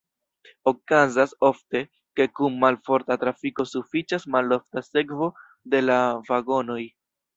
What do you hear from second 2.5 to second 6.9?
malforta trafiko sufiĉas malofta sekvo de la vagonoj.